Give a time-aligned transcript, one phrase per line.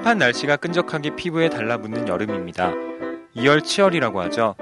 [0.00, 2.72] 습한 날씨가 끈적하게 피부에 달라붙는 여름입니다.
[3.34, 4.54] 이열치열이라고 하죠.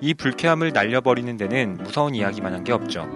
[0.00, 3.06] 이 불쾌함을 날려버리는 데는 무서운 이야기만 한 게 없죠.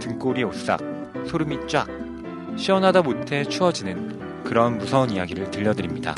[0.00, 0.80] 등골이 오싹,
[1.26, 1.86] 소름이 쫙,
[2.56, 6.14] 시원하다 못해 추워지는 그런 무서운 이야기를 들려드립니다.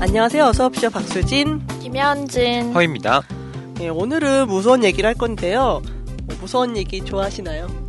[0.00, 0.44] 안녕하세요.
[0.44, 0.90] 어서옵시오.
[0.90, 1.66] 박수진.
[1.82, 2.72] 김현진.
[2.72, 3.22] 허입니다.
[3.80, 5.82] 예, 오늘은 무서운 얘기를 할 건데요.
[6.24, 7.85] 뭐 무서운 얘기 좋아하시나요?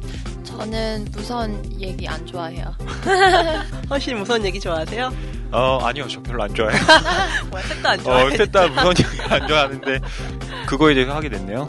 [0.57, 2.73] 저는 무서운 얘기 안 좋아해요.
[3.89, 5.13] 훨씬 무서운 얘기 좋아하세요?
[5.51, 6.07] 어, 아니요.
[6.07, 6.81] 저 별로 안 좋아해요.
[7.51, 8.23] 뭐야, 셋도 안 좋아해.
[8.25, 9.99] 어, 셋다 무서운 얘기 안 좋아하는데,
[10.65, 11.67] 그거에 대해서 하게 됐네요.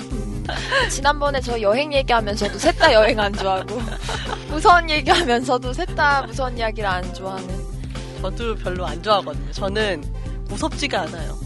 [0.90, 3.78] 지난번에 저 여행 얘기하면서도 셋 다 여행 안 좋아하고
[4.48, 7.46] 무서운 얘기하면서도 셋 다 무서운 이야기를 안 좋아하는.
[8.22, 9.52] 저도 별로 안 좋아하거든요.
[9.52, 10.02] 저는
[10.48, 11.36] 무섭지가 않아요.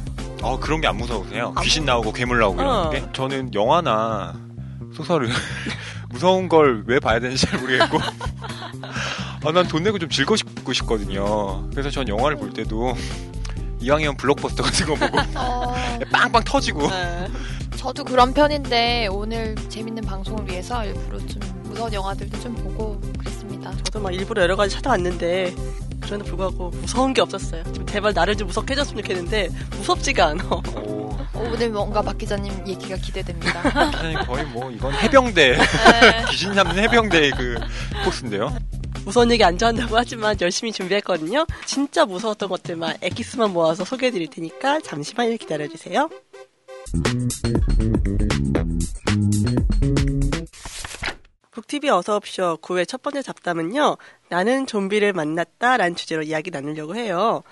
[0.42, 1.52] 어, 그런 게 안 무서우세요?
[1.56, 2.90] 안 귀신 나오고 괴물 나오고 이런 어.
[2.90, 3.04] 게?
[3.12, 4.34] 저는 영화나
[4.94, 5.28] 소설을
[6.10, 7.98] 무서운 걸 왜 봐야 되는지 잘 모르겠고.
[9.44, 11.68] 아, 난 돈 내고 좀 즐거우고 싶거든요.
[11.70, 12.94] 그래서 전 영화를 볼 때도
[13.80, 15.74] 이왕이면 블록버스터 같은 거 보고 어,
[16.12, 16.88] 빵빵 터지고.
[16.88, 17.26] 네.
[17.76, 23.72] 저도 그런 편인데 오늘 재밌는 방송을 위해서 일부러 좀 무서운 영화들도 좀 보고 그랬습니다.
[23.84, 25.52] 저도 막 일부러 여러 가지 찾아왔는데
[26.00, 27.64] 그럼에도 불구하고 무서운 게 없었어요.
[27.72, 29.48] 좀 제발 나를 좀 무섭게 해줬으면 좋겠는데
[29.78, 30.44] 무섭지가 않아.
[31.34, 33.60] 오, 어, 오늘 뭔가 박 기자님 얘기가 기대됩니다.
[33.98, 35.58] 아니, 거의 뭐 이건 해병대 네.
[36.30, 37.58] 귀신 잡는 해병대의 그
[38.04, 38.56] 코스인데요.
[39.04, 41.46] 무서운 얘기 안 좋아한다고 하지만 열심히 준비했거든요.
[41.66, 46.08] 진짜 무서웠던 것들만 엑기스만 모아서 소개해드릴 테니까 잠시만 기다려주세요.
[51.50, 53.96] 북TV 어서옵쇼 9회 첫 번째 잡담은요.
[54.28, 57.42] 나는 좀비를 만났다 라는 주제로 이야기 나누려고 해요.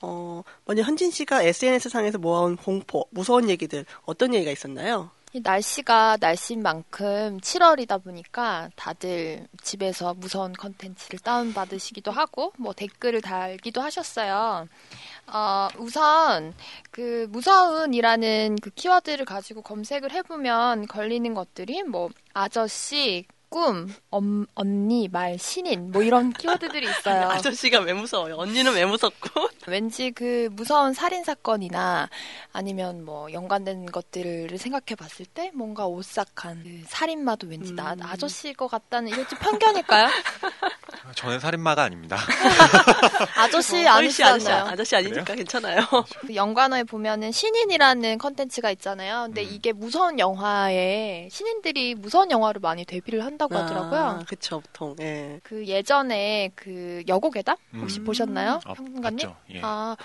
[0.00, 5.10] 어, 먼저 현진 씨가 SNS상에서 모아온 공포, 무서운 얘기들 어떤 얘기가 있었나요?
[5.34, 13.82] 이 날씨가 날씨인 만큼 7월이다 보니까 다들 집에서 무서운 컨텐츠를 다운받으시기도 하고, 뭐 댓글을 달기도
[13.82, 14.66] 하셨어요.
[15.26, 16.54] 어, 우선,
[16.90, 25.38] 그, 무서운이라는 그 키워드를 가지고 검색을 해보면 걸리는 것들이 뭐, 아저씨, 꿈, 엄, 언니, 말,
[25.38, 27.28] 신인, 뭐 이런 키워드들이 있어요.
[27.30, 28.36] 아저씨가 왜 무서워요?
[28.36, 29.48] 언니는 왜 무섭고?
[29.66, 32.10] 왠지 그 무서운 살인 사건이나
[32.52, 38.02] 아니면 뭐 연관된 것들을 생각해 봤을 때 뭔가 오싹한 그 살인마도 왠지 나 음.
[38.02, 40.08] 아저씨일 것 같다는 이게 좀 편견일까요?
[41.14, 42.18] 저는 살인마가 아닙니다.
[43.36, 44.64] 아저씨 어, 씨 아저씨, 아니시잖아요.
[44.66, 45.80] 아저씨 아니니까 괜찮아요.
[46.20, 49.24] 그 연관어에 보면은 신인이라는 컨텐츠가 있잖아요.
[49.26, 49.48] 근데 음.
[49.50, 54.00] 이게 무서운 영화에 신인들이 무서운 영화로 많이 데뷔를 한 다고 하더라고요.
[54.00, 54.96] 아, 그쵸, 보통.
[55.00, 55.40] 예.
[55.42, 58.04] 그 예전에 그 여고괴담 혹시 음.
[58.04, 59.30] 보셨나요, 아, 평론가님?
[59.54, 59.60] 예.
[59.62, 59.96] 아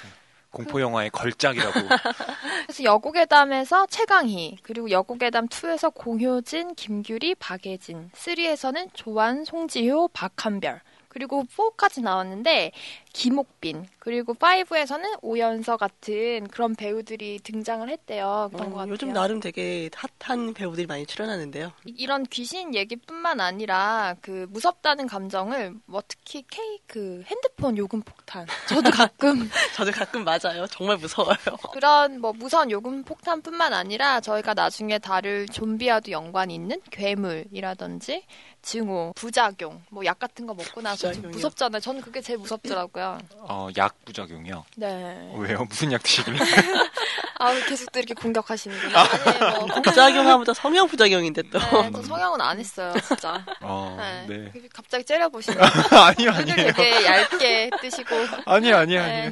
[0.53, 1.73] 공포 영화의 걸작이라고.
[2.67, 10.79] 그래서 여고괴담에서 최강희, 그리고 여고괴담 2에서 공효진, 김규리, 박예진, 3에서는 조한, 송지효, 박한별,
[11.13, 12.71] 그리고 4까지 나왔는데
[13.13, 18.49] 김옥빈, 그리고 5에서는 오연서 같은 그런 배우들이 등장을 했대요.
[18.51, 18.91] 그런 어, 것 같아요.
[18.91, 21.71] 요즘 나름 되게 핫한 배우들이 많이 출연하는데요.
[21.85, 28.47] 이- 이런 귀신 얘기뿐만 아니라 그 무섭다는 감정을 뭐 특히 K 그 핸드폰 요금 폭탄
[28.67, 30.65] 저도 가끔 저도 가끔 맞아요.
[30.71, 31.35] 정말 무서워요.
[31.71, 38.23] 그런 뭐 무서운 요금 폭탄뿐만 아니라 저희가 나중에 다룰 좀비와도 연관이 있는 괴물이라든지
[38.61, 41.29] 증오, 부작용, 뭐 약 같은 거 먹고 나서 좀 부작용이요?
[41.31, 41.79] 무섭잖아요.
[41.81, 43.17] 저는 그게 제일 무섭더라고요.
[43.39, 44.65] 어, 약 부작용이요.
[44.77, 45.31] 네.
[45.37, 45.65] 왜요?
[45.65, 46.37] 무슨 약 드시길래?
[47.39, 48.99] 아 계속 또 이렇게 공격하시는구나.
[49.01, 51.59] 아니 뭐 부작용하면서 성형 부작용인데 또.
[51.59, 53.43] 네, 저 성형은 안 했어요, 진짜.
[53.61, 53.97] 어,
[54.27, 54.49] 네.
[54.53, 54.61] 네.
[54.73, 55.57] 갑자기 째려보시네.
[55.91, 56.71] 아니요, 눈을 아니에요.
[56.73, 58.15] 되게 얇게 뜨시고.
[58.45, 59.11] 아니요, 아니에요, 네.
[59.11, 59.31] 아니에요.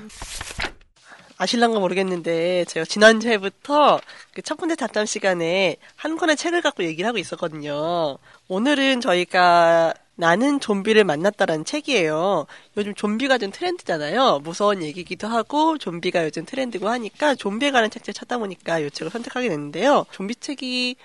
[1.38, 4.00] 아실랑가 모르겠는데 제가 지난주에부터
[4.34, 8.18] 그 첫 번째 잡담 시간에 한 권의 책을 갖고 얘기를 하고 있었거든요.
[8.48, 12.46] 오늘은 저희가 나는 좀비를 만났다라는 책이에요.
[12.78, 14.40] 요즘 좀비가 좀 트렌드잖아요.
[14.44, 19.50] 무서운 얘기기도 하고 좀비가 요즘 트렌드고 하니까 좀비에 관한 책들 찾다 보니까 이 책을 선택하게
[19.50, 20.06] 됐는데요.
[20.12, 20.96] 좀비 책이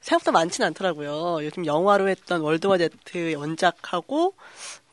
[0.00, 1.44] 생각보다 많지는 않더라고요.
[1.44, 4.34] 요즘 영화로 했던 World War Z 원작하고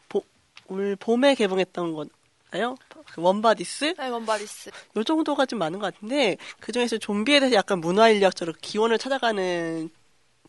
[0.09, 0.23] 보-
[0.67, 2.75] 올 봄에 개봉했던 건가요?
[3.13, 3.95] 그 Warm Bodies?
[3.97, 4.69] 네, Warm Bodies.
[4.97, 9.89] 요 정도가 좀 많은 것 같은데 그 중에서 좀비에 대해서 약간 문화 인류학적으로 기원을 찾아가는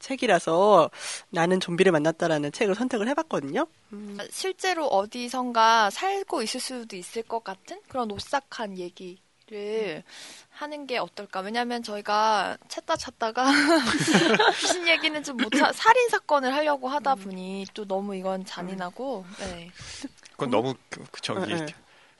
[0.00, 0.90] 책이라서
[1.30, 3.66] 나는 좀비를 만났다라는 책을 선택을 해봤거든요.
[4.30, 9.18] 실제로 어디선가 살고 있을 수도 있을 것 같은 그런 오싹한 얘기
[9.50, 10.04] 를
[10.50, 11.40] 하는 게 어떨까.
[11.40, 13.50] 왜냐면 저희가 찾다 찾다가
[14.60, 19.70] 귀신 얘기는 좀 못, 차- 살인 사건을 하려고 하다 보니 또 너무 이건 잔인하고, 네.
[20.32, 21.66] 그건 너무 그, 그 저기 네, 네.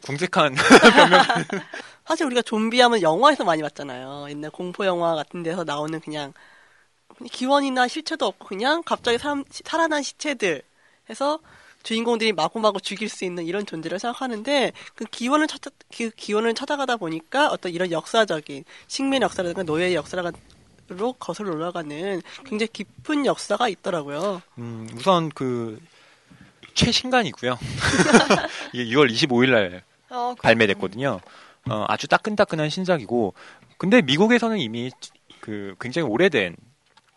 [0.03, 0.57] 궁색한
[2.05, 4.27] 사실 우리가 좀비하면 영화에서 많이 봤잖아요.
[4.31, 6.33] 옛날 공포 영화 같은 데서 나오는 그냥
[7.29, 10.63] 기원이나 실체도 없고 그냥 갑자기 사람, 살아난 시체들
[11.09, 11.39] 해서
[11.83, 17.49] 주인공들이 마구마구 죽일 수 있는 이런 존재를 생각하는데 그 기원을 찾아 그 기원을 찾아가다 보니까
[17.49, 20.33] 어떤 이런 역사적인 식민 역사라든가 노예의 역사로
[21.19, 24.43] 거슬러 올라가는 굉장히 깊은 역사가 있더라고요.
[24.59, 25.81] 음, 우선 그
[26.75, 27.59] 최신간이고요.
[28.73, 31.21] 이게 6월 25일 날 어, 발매됐거든요.
[31.69, 33.35] 어, 아주 따끈따끈한 신작이고,
[33.79, 34.91] 근데 미국에서는 이미
[35.41, 36.57] 그 굉장히 오래된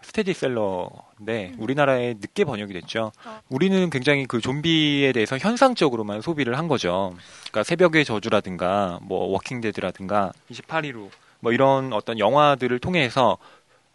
[0.04, 3.12] 스테디셀러인데 우리나라에 늦게 번역이 됐죠.
[3.26, 3.42] 어.
[3.50, 7.16] 우리는 굉장히 그 좀비에 대해서 현상적으로만 소비를 한 거죠.
[7.50, 11.10] 그러니까 새벽의 저주라든가 뭐 워킹데드라든가 28일로
[11.40, 13.38] 뭐 이런 어떤 영화들을 통해서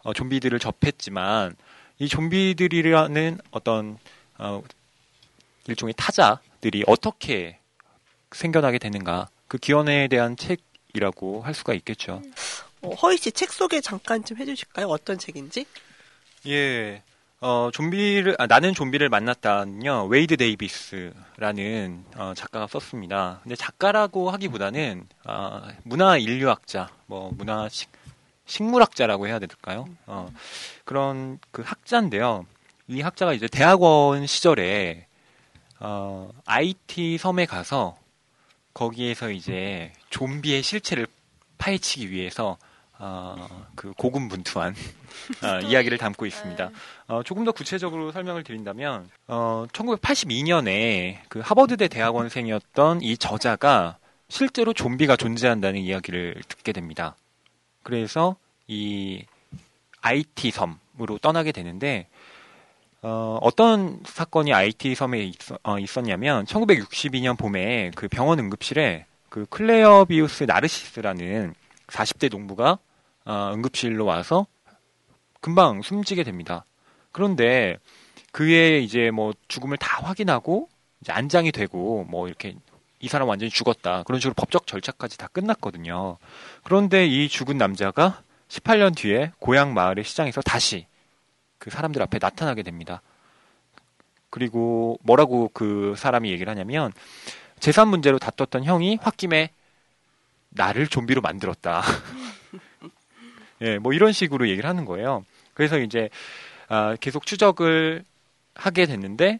[0.03, 1.55] 어, 좀비들을 접했지만
[1.99, 3.97] 이 좀비들이라는 어떤
[4.37, 4.63] 어,
[5.67, 7.59] 일종의 타자들이 어떻게
[8.31, 12.21] 생겨나게 되는가 그 기원에 대한 책이라고 할 수가 있겠죠.
[12.81, 14.87] 어, 허희 씨책 소개 잠깐 좀 해주실까요?
[14.87, 15.65] 어떤 책인지?
[16.49, 17.03] 예.
[17.41, 23.39] 어, 좀비를, 아, 나는 좀비를 만났다는요, 웨이드 데이비스라는, 어, 작가가 썼습니다.
[23.43, 27.89] 근데 작가라고 하기보다는, 아, 문화 인류학자, 뭐, 문화 식,
[28.45, 29.87] 식물학자라고 해야 될까요?
[30.05, 30.33] 어,
[30.83, 32.45] 그런 그 학자인데요.
[32.87, 35.05] 이 학자가 이제 대학원 시절에,
[35.79, 37.97] 어, IT 섬에 가서,
[38.73, 41.07] 거기에서 이제 좀비의 실체를
[41.57, 42.57] 파헤치기 위해서,
[43.01, 44.75] 어, 그 고군분투한
[45.43, 46.69] 어, 이야기를 담고 있습니다.
[47.07, 53.97] 어, 조금 더 구체적으로 설명을 드린다면, 어, 1982년에 그 하버드대 대학원생이었던 이 저자가
[54.27, 57.15] 실제로 좀비가 존재한다는 이야기를 듣게 됩니다.
[57.83, 58.35] 그래서
[58.67, 59.23] 이
[60.01, 62.07] IT 섬으로 떠나게 되는데,
[63.01, 65.37] 어, 어떤 사건이 IT 섬에 있,
[65.97, 71.55] 었냐면 1962년 봄에 그 병원 응급실에 그 클레어 비우스 나르시스라는
[71.87, 72.77] 40대 농부가
[73.29, 74.47] 어, 응급실로 와서
[75.39, 76.65] 금방 숨지게 됩니다.
[77.11, 77.77] 그런데
[78.31, 80.67] 그의 이제 뭐 죽음을 다 확인하고
[81.01, 82.55] 이제 안장이 되고 뭐 이렇게
[82.99, 84.01] 이 사람 완전히 죽었다.
[84.01, 86.17] 그런 식으로 법적 절차까지 다 끝났거든요.
[86.63, 90.87] 그런데 이 죽은 남자가 18년 뒤에 고향 마을의 시장에서 다시
[91.59, 93.03] 그 사람들 앞에 나타나게 됩니다.
[94.31, 96.91] 그리고 뭐라고 그 사람이 얘기를 하냐면
[97.59, 99.51] 재산 문제로 다퉜던 형이 홧김에
[100.49, 101.83] 나를 좀비로 만들었다.
[103.61, 105.25] 예, 뭐 이런 식으로 얘기를 하는 거예요.
[105.53, 106.09] 그래서 이제
[106.67, 108.03] 아, 계속 추적을
[108.55, 109.39] 하게 됐는데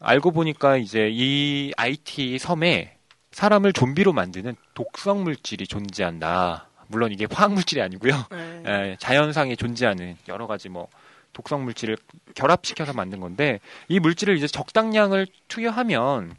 [0.00, 2.96] 알고 보니까 이제 이 IT 섬에
[3.32, 6.68] 사람을 좀비로 만드는 독성 물질이 존재한다.
[6.88, 8.12] 물론 이게 화학 물질이 아니고요.
[8.30, 8.62] 네.
[8.66, 10.88] 예, 자연상에 존재하는 여러 가지 뭐
[11.32, 11.96] 독성 물질을
[12.34, 16.36] 결합시켜서 만든 건데 이 물질을 이제 적당량을 투여하면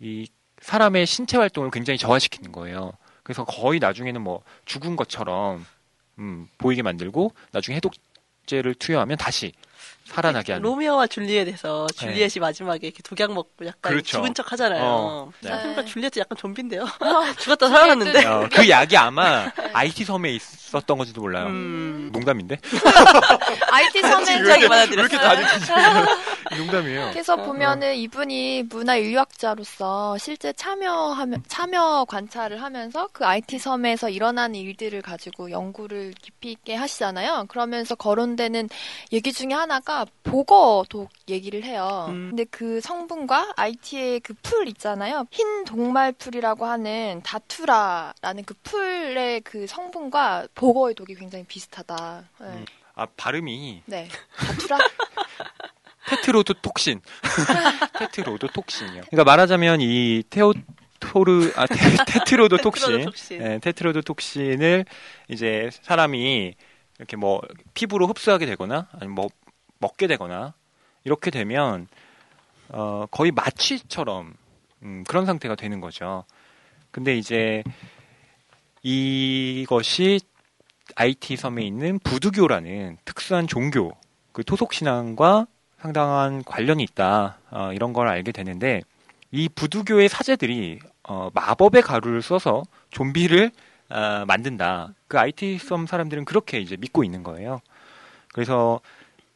[0.00, 0.28] 이
[0.60, 2.92] 사람의 신체 활동을 굉장히 저하시키는 거예요.
[3.22, 5.64] 그래서 거의 나중에는 뭐 죽은 것처럼
[6.18, 9.52] 음, 보이게 만들고 나중에 해독제를 투여하면 다시
[10.04, 10.62] 살아나게 하는.
[10.62, 14.18] 로미오와 줄리엣에서 줄리엣이 마지막에 이렇게 독약 먹고 약간 그렇죠.
[14.18, 14.82] 죽은 척 하잖아요.
[14.82, 15.48] 어, 네.
[15.48, 16.86] 생각해보니까 줄리엣도 약간 좀비인데요.
[17.38, 18.24] 죽었다 살아났는데.
[18.26, 21.46] 어, 그 약이 아마 IT 섬에 있었던 건지도 몰라요.
[21.46, 22.58] 음, 농담인데?
[23.70, 26.06] IT 섬에서 진지하게 받아들였어요.
[26.58, 27.10] 농담이에요.
[27.12, 35.00] 그래서 보면은 이분이 문화 인류학자로서 실제 참여하며 참여 관찰을 하면서 그 IT 섬에서 일어나는 일들을
[35.02, 37.46] 가지고 연구를 깊이 있게 하시잖아요.
[37.48, 38.68] 그러면서 거론되는
[39.12, 42.06] 얘기 중에 하나 가 보거독 얘기를 해요.
[42.10, 42.28] 음.
[42.30, 45.26] 근데 그 성분과 IT의 그 풀 있잖아요.
[45.30, 52.24] 흰 동말풀이라고 하는 다투라라는 그 풀의 그 성분과 보거의 독이 굉장히 비슷하다.
[52.40, 52.46] 네.
[52.46, 52.64] 음.
[52.94, 54.08] 아, 발음이 네.
[54.36, 54.78] 다투라?
[56.08, 57.00] 테트로드 톡신.
[57.98, 59.02] 테트로드 톡신이요.
[59.10, 60.52] 그러니까 말하자면 이 테오
[61.00, 63.12] 토르 아 테, 테트로드 톡신.
[63.40, 64.84] 예, 테트로드 톡신을
[65.28, 66.54] 이제 사람이
[66.98, 67.40] 이렇게 뭐
[67.74, 69.28] 피부로 흡수하게 되거나 아니면 뭐
[69.82, 70.54] 먹게 되거나
[71.04, 71.86] 이렇게 되면
[72.70, 74.32] 어 거의 마취처럼
[74.82, 76.24] 음, 그런 상태가 되는 거죠.
[76.90, 77.62] 근데 이제
[78.82, 80.20] 이것이
[80.96, 83.92] IT 섬에 있는 부두교라는 특수한 종교,
[84.32, 85.46] 그 토속 신앙과
[85.78, 87.38] 상당한 관련이 있다.
[87.50, 88.82] 어, 이런 걸 알게 되는데
[89.30, 93.50] 이 부두교의 사제들이 어, 마법의 가루를 써서 좀비를
[93.90, 94.94] 어, 만든다.
[95.08, 97.60] 그 IT 섬 사람들은 그렇게 이제 믿고 있는 거예요.
[98.32, 98.80] 그래서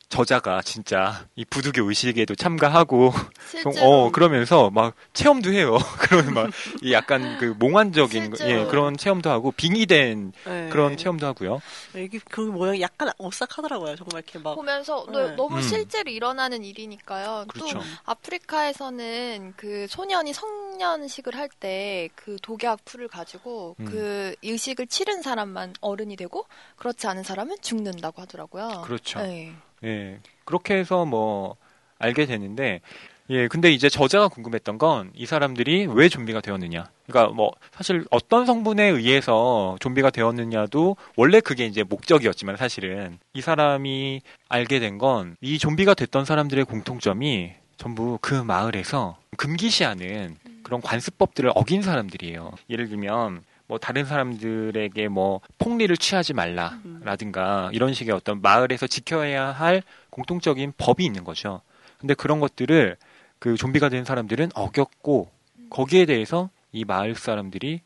[0.08, 3.12] 저자가 진짜 이 부두교 의식에도 참가하고
[3.50, 5.76] 실제로 어 그러면서 막 체험도 해요.
[5.98, 8.60] 그런 막이 약간 그 몽환적인 거- 실제로.
[8.60, 10.68] 예, 그런 체험도 하고 빙의된 네.
[10.70, 11.60] 그런 체험도 하고요.
[11.96, 13.96] 이게 그 모양이 약간 오싹하더라고요.
[13.96, 14.54] 정말 이렇게 막.
[14.54, 15.12] 보면서 네.
[15.12, 15.62] 너, 너무 음.
[15.62, 17.46] 실제로 일어나는 일이니까요.
[17.48, 17.78] 그렇죠.
[17.78, 23.84] 또 아프리카에서는 그 소년이 성년식을 할 때 그 독약 풀을 가지고 음.
[23.86, 26.46] 그 의식을 치른 사람만 어른이 되고
[26.76, 28.82] 그렇지 않은 사람은 죽는다고 하더라고요.
[28.84, 29.20] 그렇죠.
[29.20, 29.52] 네.
[29.84, 30.18] 예.
[30.44, 31.56] 그렇게 해서 뭐
[31.98, 32.80] 알게 되는데
[33.28, 36.88] 예, 근데 이제 저자가 궁금했던 건 이 사람들이 왜 좀비가 되었느냐.
[37.06, 44.20] 그러니까 뭐 사실 어떤 성분에 의해서 좀비가 되었느냐도 원래 그게 이제 목적이었지만 사실은 이 사람이
[44.48, 51.82] 알게 된 건 이 좀비가 됐던 사람들의 공통점이 전부 그 마을에서 금기시하는 그런 관습법들을 어긴
[51.82, 52.52] 사람들이에요.
[52.70, 59.82] 예를 들면 뭐 다른 사람들에게 뭐 폭리를 취하지 말라라든가 이런 식의 어떤 마을에서 지켜야 할
[60.10, 61.62] 공통적인 법이 있는 거죠.
[61.98, 62.96] 근데 그런 것들을
[63.38, 65.30] 그 좀비가 된 사람들은 어겼고
[65.70, 67.80] 거기에 대해서 이 마을 사람들이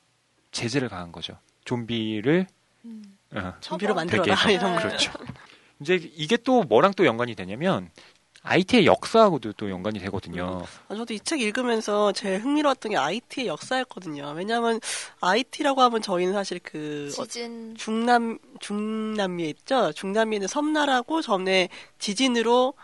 [0.52, 1.38] 제재를 가한 거죠.
[1.64, 2.46] 좀비를
[2.84, 3.02] 음.
[3.34, 3.94] 어, 좀비로.
[3.94, 4.82] 만들어라 이런 거.
[4.82, 5.12] 그렇죠.
[5.80, 7.88] 이제 이게 또 뭐랑 또 연관이 되냐면
[8.42, 10.64] IT의 역사하고도 또 연관이 되거든요.
[10.88, 14.32] 아, 저도 이 책 읽으면서 제일 흥미로웠던 게 IT의 역사였거든요.
[14.34, 14.80] 왜냐하면
[15.20, 19.92] IT라고 하면 저희는 사실 그 어, 지진 중남 중남미에 있죠.
[19.92, 21.68] 중남미에는 섬나라고 전에
[21.98, 22.74] 지진으로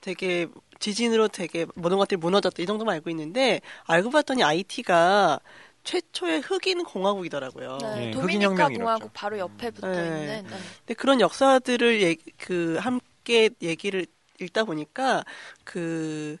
[0.00, 0.46] 되게
[0.78, 5.40] 지진으로 되게 모든 것들이 무너졌다 이 정도만 알고 있는데 알고 봤더니 IT가
[5.82, 7.78] 최초의 흑인 공화국이더라고요.
[7.82, 8.68] 네, 예, 흑인 도미니카.
[8.68, 10.04] 공화국 바로 옆에 붙어 네.
[10.06, 10.56] 있는 네.
[10.78, 14.06] 근데 그런 역사들을 얘- 그 함께 얘기를
[14.40, 15.24] 읽다 보니까
[15.64, 16.36] 그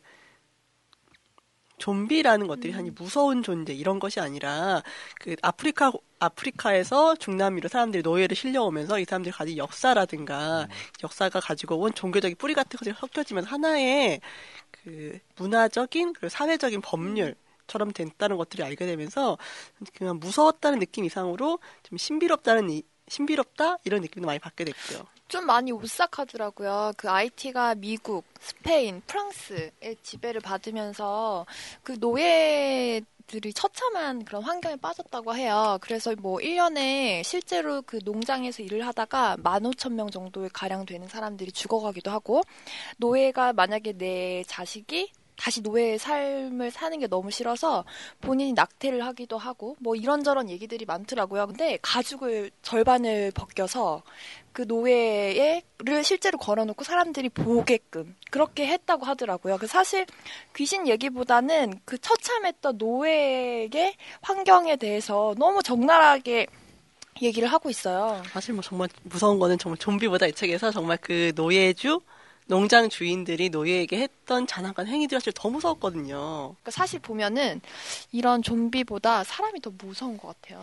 [1.78, 4.82] 좀비라는 것들이 아니 무서운 존재 이런 것이 아니라
[5.18, 10.68] 그 아프리카 아프리카에서 중남미로 사람들이 노예를 실려오면서 이 사람들이 가진 역사라든가
[11.02, 14.20] 역사가 가지고 온 종교적인 뿌리 같은 것들이 섞여지면 하나의
[14.70, 17.34] 그 문화적인 그리고 사회적인 법률
[17.66, 19.38] 처럼 됐다는 것들을 알게 되면서
[19.94, 23.78] 그냥 무서웠다는 느낌 이상으로 좀 신비롭다는 이- 신비롭다?
[23.84, 25.06] 이런 느낌도 많이 받게 됐고요.
[25.30, 26.92] 좀 많이 오싹하더라고요.
[26.96, 31.46] 그 IT가 미국, 스페인, 프랑스의 지배를 받으면서
[31.84, 35.78] 그 노예 들이 처참한 그런 환경에 빠졌다고 해요.
[35.80, 42.42] 그래서 뭐 1년에 실제로 그 농장에서 일을 하다가 15,000명 정도의 가량 되는 사람들이 죽어가기도 하고
[42.96, 47.86] 노예가 만약에 내 자식이 다시 노예의 삶을 사는 게 너무 싫어서
[48.20, 51.46] 본인이 낙태를 하기도 하고 뭐 이런저런 얘기들이 많더라고요.
[51.46, 54.02] 근데 가죽을 절반을 벗겨서
[54.52, 59.56] 그 노예를 실제로 걸어놓고 사람들이 보게끔 그렇게 했다고 하더라고요.
[59.56, 60.04] 그 사실
[60.54, 66.48] 귀신 얘기보다는 그 처참했던 노예의 환경에 대해서 너무 적나라하게
[67.22, 68.22] 얘기를 하고 있어요.
[68.30, 72.00] 사실 뭐 정말 무서운 거는 정말 좀비보다 이 책에서 정말 그 노예주
[72.50, 76.16] 농장 주인들이 노예에게 했던 잔악한 행위들이 사실 더 무서웠거든요.
[76.16, 77.60] 그러니까 사실 보면은
[78.10, 80.60] 이런 좀비보다 사람이 더 무서운 것 같아요.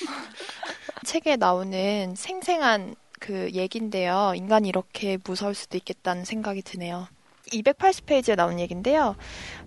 [1.06, 4.34] 책에 나오는 생생한 그 얘긴데요.
[4.36, 7.08] 인간이 이렇게 무서울 수도 있겠다는 생각이 드네요.
[7.50, 9.16] 280페이지에 나온 얘긴데요.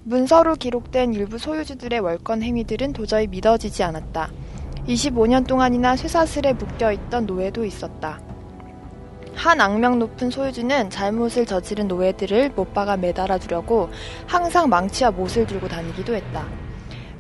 [0.04, 4.32] 문서로 기록된 일부 소유주들의 월권 행위들은 도저히 믿어지지 않았다.
[4.88, 8.35] 25년 동안이나 쇠사슬에 묶여 있던 노예도 있었다.
[9.36, 13.90] 한 악명 높은 소유주는 잘못을 저지른 노예들을 못 박아 매달아 두려고
[14.26, 16.46] 항상 망치와 못을 들고 다니기도 했다.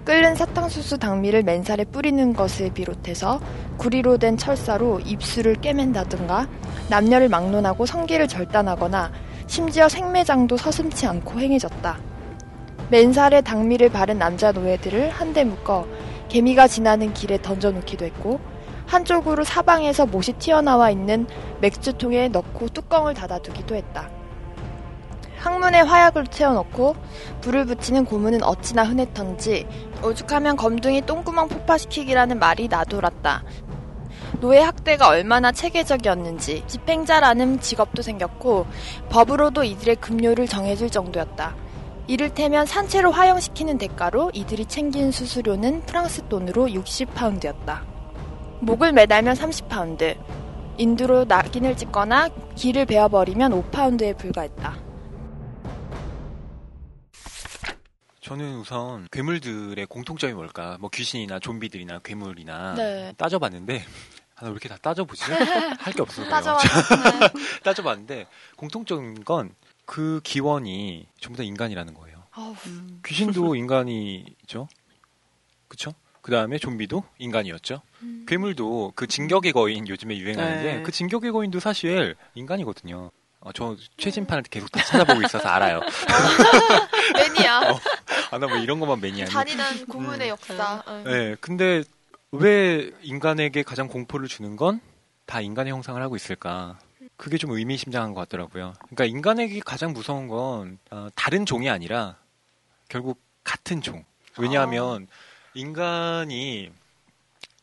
[0.06, 3.42] 끓는 사탕수수 당미를 맨살에 뿌리는 것을 비롯해서
[3.78, 6.48] 구리로 된 철사로 입술을 꿰맨다든가
[6.90, 9.12] 남녀를 막론하고 성기를 절단하거나
[9.48, 11.98] 심지어 생매장도 서슴지 않고 행해졌다.
[12.90, 15.88] 맨살에 당미를 바른 남자 노예들을 한데 묶어
[16.30, 18.40] 개미가 지나는 길에 던져놓기도 했고
[18.88, 21.28] 한쪽으로 사방에서 못이 튀어나와 있는
[21.62, 24.10] 맥주통에 넣고 뚜껑을 닫아두기도 했다.
[25.40, 26.96] 항문에 화약을 채워넣고
[27.42, 29.68] 불을 붙이는 고문은 어찌나 흔했던지
[30.04, 33.44] 오죽하면 검둥이 똥구멍 폭파시키기라는 말이 나돌았다.
[34.42, 38.66] 노예 학대가 얼마나 체계적이었는지 집행자라는 직업도 생겼고
[39.10, 41.56] 법으로도 이들의 급료를 정해줄 정도였다.
[42.08, 47.95] 이를테면 산채로 화형시키는 대가로 이들이 챙긴 수수료는 프랑스 돈으로 60파운드였다.
[48.62, 50.18] 목을 매달면 30파운드,
[50.78, 54.86] 인두로 낙인을 찍거나 귀를 베어버리면 5파운드에 불과했다.
[58.22, 60.78] 저는 우선 괴물들의 공통점이 뭘까?
[60.80, 63.14] 뭐 귀신이나 좀비들이나 괴물이나 네.
[63.18, 63.84] 따져봤는데
[64.36, 65.24] 아, 나왜 이렇게 다 따져보지?
[65.80, 66.30] 할 게 없어서 그래요.
[66.32, 67.30] 따져왔네.
[67.64, 69.54] 따져봤는데 공통적인 건
[69.88, 72.24] 그 기원이 전부 다 인간이라는 거예요.
[73.06, 74.68] 귀신도 인간이죠.
[75.68, 75.94] 그쵸?
[76.26, 77.84] 그 다음에 좀비도 인간이었죠.
[78.02, 78.26] 음.
[78.28, 80.82] 괴물도 그 진격의 거인 요즘에 유행하는데 네.
[80.82, 83.12] 그 진격의 거인도 사실 인간이거든요.
[83.42, 85.82] 어, 저 최신판을 계속 다 찾아보고 있어서 알아요.
[87.16, 87.62] 매니아.
[88.32, 89.30] 아, 나 뭐 이런 것만 매니아니.
[89.30, 90.82] 잔인한 고문의 역사.
[90.88, 91.04] 응.
[91.04, 91.84] 네, 근데
[92.32, 94.82] 왜 인간에게 가장 공포를 주는 건
[95.28, 96.78] 다 인간의 형상을 하고 있을까?
[97.18, 98.74] 그게 좀 의미심장한 것 같더라고요.
[98.90, 102.16] 그러니까 인간에게 가장 무서운 건 어, 다른 종이 아니라
[102.90, 104.06] 결국 같은 종.
[104.38, 105.08] 왜냐하면
[105.56, 106.70] 인간이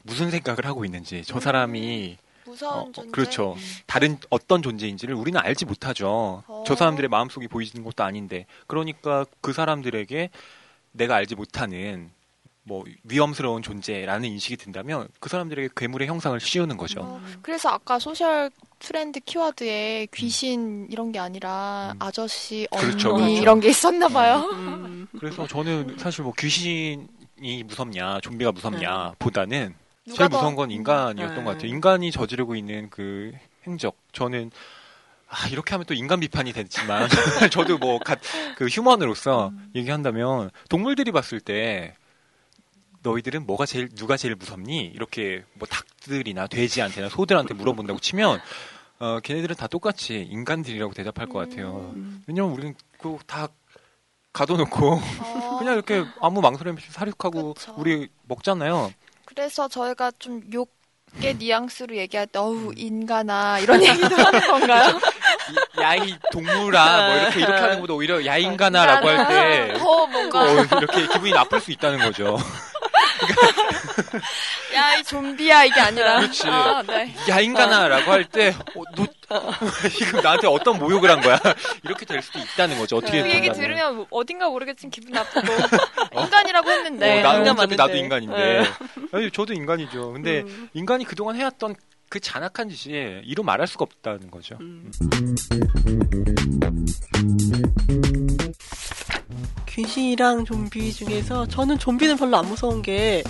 [0.02, 3.10] 무슨 생각을 하고 있는지 저 사람이 무서운 어, 존재.
[3.12, 3.56] 그렇죠.
[3.86, 6.42] 다른 어떤 존재인지를 우리는 알지 못하죠.
[6.46, 6.64] 어.
[6.66, 8.46] 저 사람들의 마음속이 보이는 것도 아닌데.
[8.66, 10.30] 그러니까 그 사람들에게
[10.92, 12.10] 내가 알지 못하는
[12.64, 17.00] 뭐 위험스러운 존재라는 인식이 든다면 그 사람들에게 괴물의 형상을 씌우는 거죠.
[17.00, 22.02] 어, 그래서 아까 소셜 트렌드 키워드에 귀신 이런 게 아니라 음.
[22.02, 23.32] 아저씨, 언니 그렇죠, 그렇죠.
[23.32, 24.48] 이런 게 있었나 봐요.
[24.52, 27.08] 음, 그래서 저는 사실 뭐 귀신
[27.42, 29.74] 이 무섭냐, 좀비가 무섭냐 보다는
[30.06, 31.44] 누가 제일 더- 무서운 건 인간이었던 음.
[31.44, 31.68] 것 같아요.
[31.68, 33.32] 인간이 저지르고 있는 그
[33.66, 33.96] 행적.
[34.12, 34.50] 저는
[35.28, 37.08] 아, 이렇게 하면 또 인간 비판이 됐지만
[37.50, 37.98] 저도 뭐
[38.56, 39.70] 그 휴먼으로서 음.
[39.74, 41.96] 얘기한다면 동물들이 봤을 때
[43.02, 44.84] 너희들은 뭐가 제일 누가 제일 무섭니?
[44.94, 48.40] 이렇게 뭐 닭들이나 돼지한테나 소들한테 물어본다고 치면
[49.00, 51.92] 어, 걔네들은 다 똑같이 인간들이라고 대답할 것 같아요.
[51.96, 52.22] 음.
[52.28, 53.48] 왜냐면 우리는 그다
[54.32, 57.74] 가둬놓고 어, 그냥 이렇게 아무 망설임 없이 사육하고 그쵸.
[57.76, 58.92] 우리 먹잖아요.
[59.24, 64.98] 그래서 저희가 좀 욕의 뉘앙스로 얘기할 때 어우 인간아 이런 얘기도 하는 건가요?
[65.50, 70.46] 이- 야이 동물아 뭐 이렇게 이렇게 하는 것보다 오히려 야 인간아라고 할 때 더 뭔가
[70.78, 72.36] 이렇게 기분이 나쁠 수 있다는 거죠.
[74.74, 76.42] 야 이 좀비야 이게 아니라 그렇지.
[76.48, 77.14] 아, 네.
[77.28, 79.06] 야 인간아 라고 할 때 어, 너
[79.96, 81.38] 지금 나한테 어떤 모욕을 한 거야?
[81.84, 82.96] 이렇게 될 수도 있다는 거죠.
[82.96, 83.54] 어떻게 그 얘기 본다면.
[83.60, 85.46] 들으면 어딘가 모르겠지만 기분 나쁘고
[86.20, 87.96] 인간이라고 했는데 어, 나는 인간 어차피 나도.
[87.96, 88.64] 인간인데.
[89.12, 90.12] 아니, 저도 인간이죠.
[90.12, 90.68] 근데 음.
[90.74, 91.74] 인간이 그동안 해왔던
[92.08, 94.58] 그 잔악한 짓이 이루 말할 수가 없다는 거죠.
[94.60, 94.90] 음.
[99.68, 103.22] 귀신이랑 좀비 중에서 저는 좀비는 별로 안 무서운 게,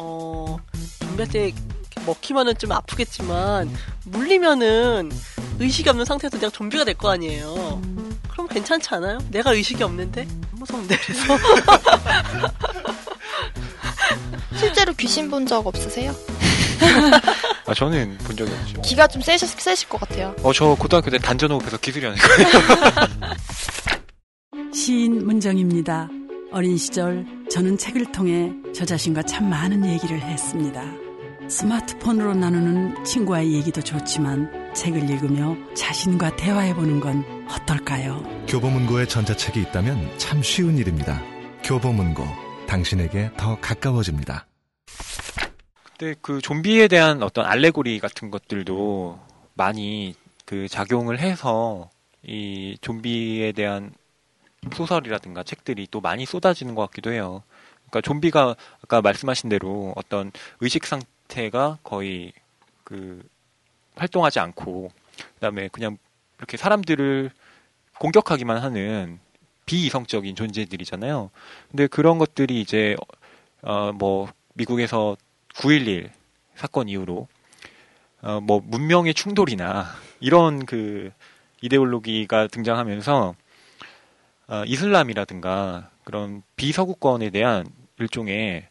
[0.00, 0.56] 어,
[1.00, 3.70] 좀비한테 이렇게 먹히면은 좀 아프겠지만,
[4.06, 5.10] 물리면은
[5.58, 7.80] 의식이 없는 상태에서 내가 좀비가 될 거 아니에요.
[8.30, 9.18] 그럼 괜찮지 않아요?
[9.30, 10.22] 내가 의식이 없는데?
[10.22, 11.22] 안 무서운데, 그래서.
[14.58, 16.14] 실제로 귀신 본 적 없으세요?
[17.66, 18.80] 아, 저는 본 적이 없죠.
[18.82, 20.34] 기가 좀 세실, 세실 것 같아요.
[20.42, 22.18] 어, 저 고등학교 때 단전호흡해서 기술위원회
[24.74, 26.08] 시인 문정입니다.
[26.52, 30.82] 어린 시절 저는 책을 통해 저 자신과 참 많은 얘기를 했습니다.
[31.48, 38.22] 스마트폰으로 나누는 친구와의 얘기도 좋지만 책을 읽으며 자신과 대화해보는 건 어떨까요?
[38.48, 41.22] 교보문고에 전자책이 있다면 참 쉬운 일입니다.
[41.62, 42.24] 교보문고,
[42.66, 44.46] 당신에게 더 가까워집니다.
[45.98, 49.20] 근데 그 좀비에 대한 어떤 알레고리 같은 것들도
[49.54, 50.14] 많이
[50.46, 51.90] 그 작용을 해서
[52.26, 53.92] 이 좀비에 대한
[54.74, 57.42] 소설이라든가 책들이 또 많이 쏟아지는 것 같기도 해요.
[57.76, 62.32] 그러니까 좀비가 아까 말씀하신 대로 어떤 의식 상태가 거의
[62.84, 63.22] 그
[63.96, 64.90] 활동하지 않고
[65.34, 65.98] 그다음에 그냥
[66.38, 67.30] 이렇게 사람들을
[67.98, 69.18] 공격하기만 하는
[69.66, 71.30] 비이성적인 존재들이잖아요.
[71.70, 72.96] 근데 그런 것들이 이제
[73.62, 75.16] 어 뭐 미국에서
[75.54, 76.10] 9.11
[76.54, 77.28] 사건 이후로
[78.22, 79.86] 어 뭐 문명의 충돌이나
[80.20, 81.12] 이런 그
[81.60, 83.34] 이데올로기가 등장하면서
[84.50, 87.64] 어, 이슬람이라든가 그런 비서구권에 대한
[88.00, 88.66] 일종의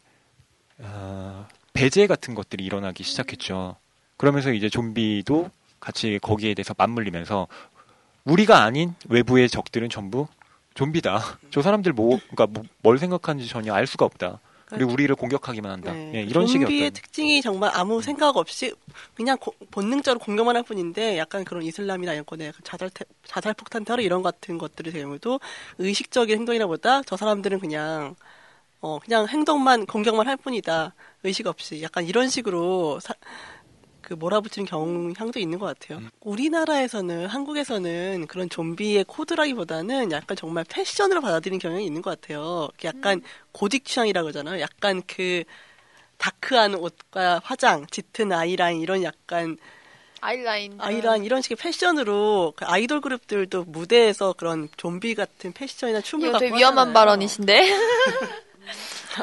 [0.78, 3.76] 어, 배제 같은 것들이 일어나기 시작했죠.
[4.18, 7.48] 그러면서 이제 좀비도 같이 거기에 대해서 맞물리면서
[8.24, 10.26] 우리가 아닌 외부의 적들은 전부
[10.74, 11.20] 좀비다.
[11.50, 14.38] 저 사람들 뭐, 그러니까 뭐- 뭘 생각하는지 전혀 알 수가 없다.
[14.76, 15.92] 그리고 우리를 공격하기만 한다.
[15.92, 16.12] 네.
[16.16, 18.74] 예, 이런 식의 좀비의 특징이 정말 아무 생각 없이
[19.14, 23.84] 그냥 고- 본능적으로 공격만 할 뿐인데 약간 그런 이슬람이나 이런 약간 자살 테- 자살 폭탄
[23.84, 25.40] 테러 이런 같은 것들의 경우도
[25.78, 28.14] 의식적인 행동이라보다 저 사람들은 그냥
[28.82, 33.14] 어 그냥 행동만 공격만 할 뿐이다 의식 없이 약간 이런 식으로 사-
[34.10, 35.98] 그 몰아붙이는 경향도 있는 것 같아요.
[35.98, 36.10] 음.
[36.22, 42.68] 우리나라에서는 한국에서는 그런 좀비의 코드라기보다는 약간 정말 패션으로 받아들이는 경향이 있는 것 같아요.
[42.82, 44.60] 약간 고딕 취향이라고 그러잖아요.
[44.60, 45.44] 약간 그
[46.16, 49.56] 다크한 옷과 화장, 짙은 아이라인 이런 약간
[50.20, 50.74] 아이라인.
[50.78, 56.46] 아이라인 이런 식의 패션으로 그 아이돌 그룹들도 무대에서 그런 좀비 같은 패션이나 춤을 이거 갖고
[56.46, 56.94] 되게 위험한 하잖아요.
[56.94, 57.70] 발언이신데.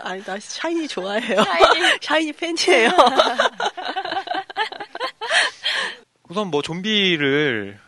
[0.04, 1.44] 아니 나 샤이니 좋아해요.
[1.44, 1.98] 샤이니.
[2.02, 2.90] 샤이니 팬이에요.
[6.30, 7.80] 우선 뭐 좀비를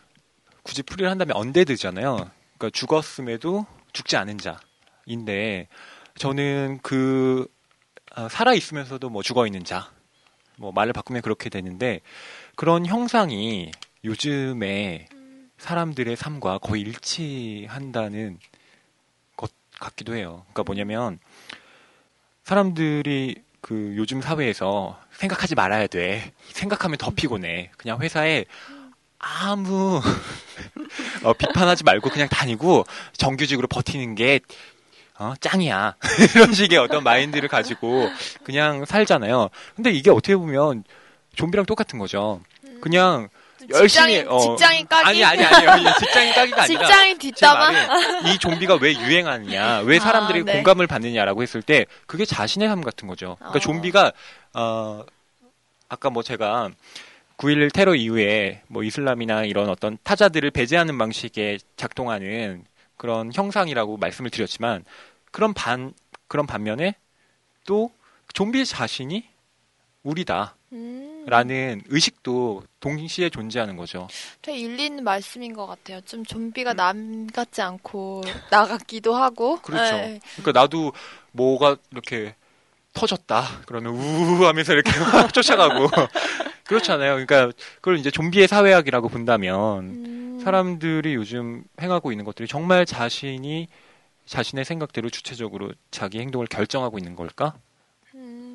[0.62, 2.30] 굳이 풀이를 한다면 언데드잖아요.
[2.56, 5.68] 그러니까 죽었음에도 죽지 않은 자인데
[6.16, 7.46] 저는 그
[8.12, 9.90] 아, 살아 있으면서도 뭐 죽어 있는 자,
[10.56, 12.00] 뭐 말을 바꾸면 그렇게 되는데
[12.56, 13.70] 그런 형상이
[14.04, 15.08] 요즘에
[15.58, 18.38] 사람들의 삶과 거의 일치한다는
[19.36, 20.46] 것 같기도 해요.
[20.52, 21.18] 그러니까 뭐냐면
[22.44, 26.32] 사람들이 그 요즘 사회에서 생각하지 말아야 돼.
[26.48, 27.70] 생각하면 더 피곤해.
[27.76, 28.44] 그냥 회사에
[29.18, 30.00] 아무
[31.22, 32.84] 어, 비판하지 말고 그냥 다니고
[33.16, 34.40] 정규직으로 버티는 게
[35.18, 35.96] 어, 짱이야.
[36.34, 38.08] 이런 식의 어떤 마인드를 가지고
[38.42, 39.50] 그냥 살잖아요.
[39.76, 40.84] 근데 이게 어떻게 보면
[41.34, 42.40] 좀비랑 똑같은 거죠.
[42.64, 42.80] 음.
[42.80, 43.28] 그냥
[43.68, 47.72] 열심히 직장인, 어, 직장인 까기 아니 아니 아니요 직장인 까기가 아니라 직장인 제 뒷담화
[48.30, 50.52] 이 좀비가 왜 유행하느냐, 왜 아, 사람들이 네.
[50.54, 53.36] 공감을 받느냐라고 했을 때 그게 자신의 삶 같은 거죠.
[53.38, 53.60] 그러니까 어.
[53.60, 54.12] 좀비가
[54.54, 55.04] 어
[55.88, 56.70] 아까 뭐 제가
[57.36, 62.64] 9.11 테러 이후에 뭐 이슬람이나 이런 어떤 타자들을 배제하는 방식에 작동하는
[62.96, 64.84] 그런 형상이라고 말씀을 드렸지만
[65.30, 65.94] 그런 반
[66.28, 66.94] 그런 반면에
[67.66, 67.90] 또
[68.34, 69.24] 좀비 자신이
[70.02, 70.54] 우리다
[71.26, 74.08] 라는 음, 의식도 동시에 존재하는 거죠.
[74.42, 76.00] 되게 일리 있는 말씀인 것 같아요.
[76.02, 79.60] 좀 좀비가 남 같지 않고 나 같기도 하고.
[79.60, 79.96] 그렇죠.
[79.96, 80.20] 네.
[80.36, 80.92] 그러니까 나도
[81.32, 82.34] 뭐가 이렇게
[82.92, 85.88] 터졌다 그러면 우우 하면서 이렇게 막 쫓아가고
[86.64, 87.12] 그렇잖아요.
[87.24, 93.68] 그러니까 그걸 이제 좀비의 사회학이라고 본다면 음, 사람들이 요즘 행하고 있는 것들이 정말 자신이
[94.26, 97.54] 자신의 생각대로 주체적으로 자기 행동을 결정하고 있는 걸까?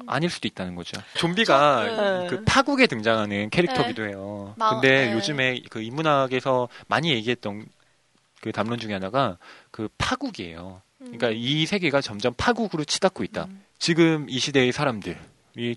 [0.06, 1.00] 음, 아닐 수도 있다는 거죠.
[1.16, 2.28] 좀비가 네.
[2.28, 4.54] 그 파국에 등장하는 캐릭터기도 해요.
[4.58, 5.14] 마- 근데 네.
[5.14, 7.66] 요즘에 그 인문학에서 많이 얘기했던
[8.42, 9.38] 그 담론 중에 하나가
[9.72, 10.82] 그 파국이에요.
[11.00, 13.46] 그러니까 이 세계가 점점 파국으로 치닫고 있다.
[13.46, 13.64] 음.
[13.80, 15.16] 지금 이 시대의 사람들이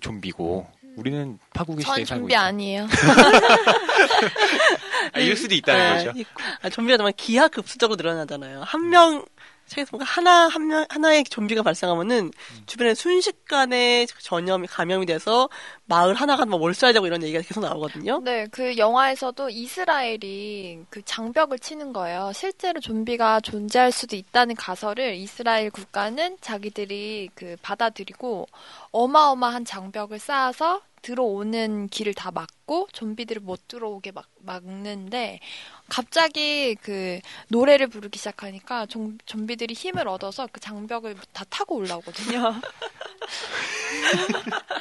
[0.01, 2.41] 좀비고 우리는 파국의 전 시대에 살고 좀비 있다.
[2.43, 2.87] 아니에요.
[5.13, 6.19] 아, 이럴 수도 있다는 네, 거죠.
[6.19, 6.25] 이-
[6.61, 8.61] 아, 좀비가 정말 기하급수적으로 늘어나잖아요.
[8.63, 9.25] 한 명,
[9.69, 12.31] 책에서 뭔가 하나, 한 명, 하나의 좀비가 발생하면은
[12.65, 15.49] 주변에 순식간에 전염이, 감염이 돼서
[15.89, 18.21] 마을 하나가 뭐 몰살되고 이런 얘기가 계속 나오거든요.
[18.23, 22.31] 네, 그 영화에서도 이스라엘이 그 장벽을 치는 거예요.
[22.33, 28.47] 실제로 좀비가 존재할 수도 있다는 가설을 이스라엘 국가는 자기들이 그 받아들이고
[28.91, 35.39] 어마어마한 장벽을 쌓아서 들어오는 길을 다 막고 좀비들을 못 들어오게 막, 막는데
[35.87, 42.53] 갑자기 그 노래를 부르기 시작하니까 좀, 좀비들이 힘을 얻어서 그 장벽을 다 타고 올라오거든요.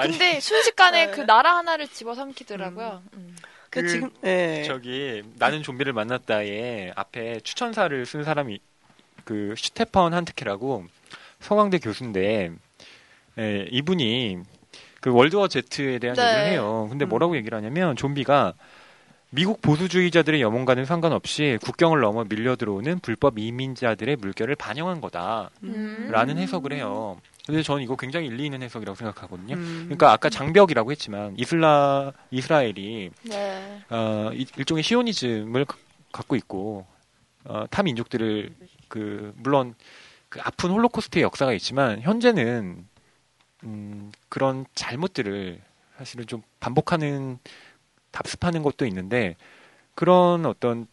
[0.00, 1.12] 근데 순식간에 네.
[1.12, 3.02] 그 나라 하나를 집어삼키더라고요.
[3.14, 3.36] 음.
[3.70, 4.62] 그, 그 지금, 예.
[4.66, 8.60] 저기 나는 좀비를 만났다에 앞에 추천사를 쓴 사람이
[9.24, 10.84] 그 슈테펀 한트케라고
[11.40, 12.52] 서강대 교수인데
[13.38, 14.38] 예, 이분이
[15.00, 16.22] 그 월드워 Z에 대한 네.
[16.22, 16.86] 얘기를 해요.
[16.88, 18.54] 근데 뭐라고 얘기를 하냐면 좀비가
[19.30, 26.38] 미국 보수주의자들의 염원과는 상관없이 국경을 넘어 밀려 들어오는 불법 이민자들의 물결을 반영한 거다라는 음.
[26.38, 27.20] 해석을 해요.
[27.46, 29.54] 근데 저는 이거 굉장히 일리 있는 해석이라고 생각하거든요.
[29.56, 29.82] 음.
[29.84, 33.82] 그러니까 아까 장벽이라고 했지만 이슬라 이스라엘이 네.
[33.90, 35.76] 어, 이- 일종의 시오니즘을 가-
[36.12, 36.86] 갖고 있고
[37.44, 38.54] 어, 타 민족들을
[38.88, 39.74] 그 물론
[40.30, 42.86] 그 아픈 홀로코스트의 역사가 있지만 현재는
[43.64, 45.60] 음, 그런 잘못들을
[45.98, 47.38] 사실은 좀 반복하는
[48.10, 49.36] 답습하는 것도 있는데
[49.94, 50.86] 그런 어떤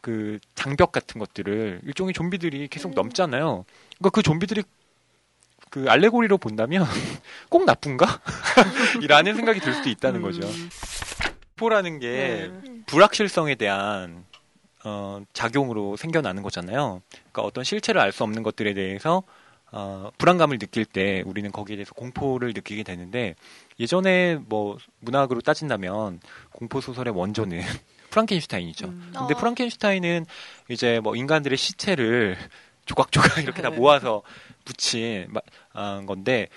[0.00, 2.94] 그 장벽 같은 것들을 일종의 좀비들이 계속 음.
[2.94, 3.64] 넘잖아요.
[3.98, 4.62] 그러니까 그 좀비들이
[5.82, 6.84] 그 알레고리로 본다면
[7.48, 8.20] 꼭 나쁜가?
[9.02, 10.46] 이라는 생각이 들 수도 있다는 거죠.
[10.46, 10.70] 음.
[11.58, 12.70] 공포라는 게 네.
[12.86, 14.24] 불확실성에 대한
[14.84, 17.02] 어, 작용으로 생겨나는 거잖아요.
[17.10, 19.22] 그러니까 어떤 실체를 알 수 없는 것들에 대해서
[19.70, 23.34] 어, 불안감을 느낄 때 우리는 거기에 대해서 공포를 느끼게 되는데
[23.78, 26.20] 예전에 뭐 문학으로 따진다면
[26.52, 27.60] 공포 소설의 원조는
[28.10, 28.86] 프랑켄슈타인이죠.
[28.86, 29.12] 음.
[29.14, 29.36] 근데 어.
[29.36, 30.26] 프랑켄슈타인은
[30.70, 32.36] 이제 뭐 인간들의 시체를
[32.88, 33.76] 조각조각 이렇게 다 네.
[33.76, 34.22] 모아서
[34.64, 35.40] 붙인 마-
[35.72, 36.48] 아, 건데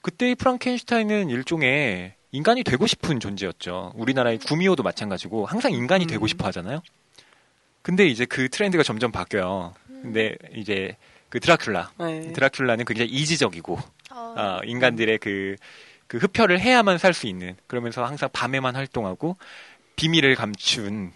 [0.00, 3.92] 그때의 프랑켄슈타인은 일종의 인간이 되고 싶은 존재였죠.
[3.94, 6.28] 우리나라의 구미호도 마찬가지고 항상 인간이 되고 음.
[6.28, 6.82] 싶어 하잖아요.
[7.82, 9.74] 근데 이제 그 트렌드가 점점 바뀌어요.
[9.86, 10.96] 근데 이제
[11.28, 12.32] 그 드라큘라, 네.
[12.32, 13.78] 드라큘라는 굉장히 이지적이고
[14.12, 14.34] 어.
[14.36, 15.56] 어, 인간들의 그,
[16.06, 19.36] 그 흡혈을 해야만 살 수 있는 그러면서 항상 밤에만 활동하고
[19.96, 21.12] 비밀을 감춘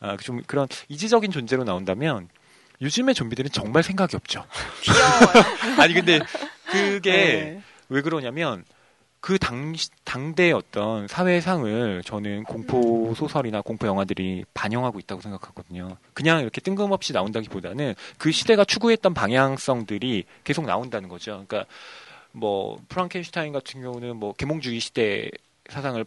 [0.00, 2.28] 아, 좀 그런 이지적인 존재로 나온다면
[2.80, 4.44] 요즘의 좀비들은 정말 생각이 없죠.
[4.82, 5.80] 귀여워요.
[5.80, 6.20] 아니 근데
[6.70, 7.62] 그게 네.
[7.88, 8.64] 왜 그러냐면
[9.20, 15.96] 그 당, 당대 어떤 사회상을 저는 공포 소설이나 공포 영화들이 반영하고 있다고 생각하거든요.
[16.14, 21.44] 그냥 이렇게 뜬금없이 나온다기보다는 그 시대가 추구했던 방향성들이 계속 나온다는 거죠.
[21.48, 21.64] 그러니까
[22.30, 25.30] 뭐 프랑켄슈타인 같은 경우는 뭐 계몽주의 시대
[25.70, 26.04] 사상을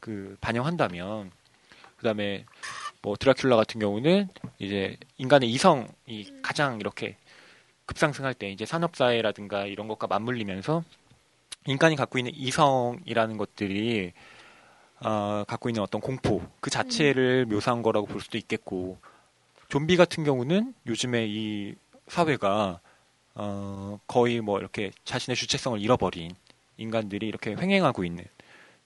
[0.00, 1.32] 그 반영한다면
[1.96, 2.46] 그다음에
[3.04, 7.16] 뭐 드라큘라 같은 경우는 이제 인간의 이성이 가장 이렇게
[7.84, 10.82] 급상승할 때 이제 산업사회라든가 이런 것과 맞물리면서
[11.66, 14.12] 인간이 갖고 있는 이성이라는 것들이
[15.00, 18.96] 어, 갖고 있는 어떤 공포 그 자체를 묘사한 거라고 볼 수도 있겠고
[19.68, 21.74] 좀비 같은 경우는 요즘에 이
[22.08, 22.80] 사회가
[23.34, 26.30] 어, 거의 뭐 이렇게 자신의 주체성을 잃어버린
[26.78, 28.24] 인간들이 이렇게 횡행하고 있는